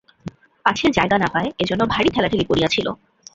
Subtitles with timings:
[0.65, 2.87] পাছে জায়গা না পায় এজন্য ভারি ঠেলাঠেলি পড়িয়াছিল।